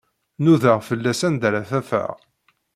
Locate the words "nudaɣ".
0.43-0.79